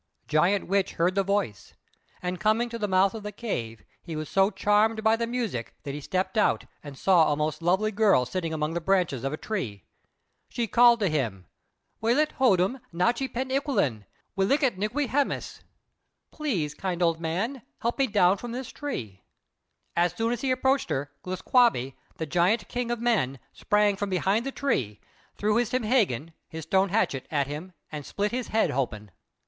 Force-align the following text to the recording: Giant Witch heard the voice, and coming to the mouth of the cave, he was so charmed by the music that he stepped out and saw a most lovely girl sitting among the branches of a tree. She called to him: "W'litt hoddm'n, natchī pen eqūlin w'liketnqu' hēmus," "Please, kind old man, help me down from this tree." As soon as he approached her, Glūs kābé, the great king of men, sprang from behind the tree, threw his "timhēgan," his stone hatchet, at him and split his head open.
Giant 0.27 0.65
Witch 0.65 0.93
heard 0.93 1.13
the 1.13 1.21
voice, 1.21 1.75
and 2.23 2.39
coming 2.39 2.69
to 2.69 2.79
the 2.79 2.87
mouth 2.87 3.13
of 3.13 3.21
the 3.21 3.31
cave, 3.31 3.83
he 4.01 4.15
was 4.15 4.29
so 4.29 4.49
charmed 4.49 5.03
by 5.03 5.15
the 5.15 5.27
music 5.27 5.75
that 5.83 5.93
he 5.93 6.01
stepped 6.01 6.39
out 6.39 6.65
and 6.83 6.97
saw 6.97 7.31
a 7.31 7.35
most 7.37 7.61
lovely 7.61 7.91
girl 7.91 8.25
sitting 8.25 8.51
among 8.51 8.73
the 8.73 8.81
branches 8.81 9.23
of 9.23 9.31
a 9.31 9.37
tree. 9.37 9.83
She 10.49 10.65
called 10.65 11.01
to 11.01 11.07
him: 11.07 11.45
"W'litt 12.01 12.31
hoddm'n, 12.39 12.81
natchī 12.91 13.31
pen 13.31 13.49
eqūlin 13.49 14.05
w'liketnqu' 14.35 15.07
hēmus," 15.09 15.61
"Please, 16.31 16.73
kind 16.73 17.03
old 17.03 17.19
man, 17.19 17.61
help 17.81 17.99
me 17.99 18.07
down 18.07 18.37
from 18.37 18.53
this 18.53 18.71
tree." 18.71 19.21
As 19.95 20.13
soon 20.13 20.31
as 20.31 20.41
he 20.41 20.49
approached 20.49 20.89
her, 20.89 21.11
Glūs 21.23 21.43
kābé, 21.43 21.93
the 22.15 22.25
great 22.25 22.67
king 22.67 22.89
of 22.89 22.99
men, 22.99 23.37
sprang 23.53 23.95
from 23.95 24.09
behind 24.09 24.47
the 24.47 24.51
tree, 24.51 24.99
threw 25.35 25.57
his 25.57 25.69
"timhēgan," 25.69 26.33
his 26.49 26.63
stone 26.63 26.89
hatchet, 26.89 27.27
at 27.29 27.45
him 27.45 27.73
and 27.91 28.03
split 28.03 28.31
his 28.31 28.47
head 28.47 28.71
open. 28.71 29.11